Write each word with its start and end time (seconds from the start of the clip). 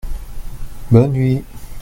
Bonne 0.89 1.11
nuit! 1.13 1.43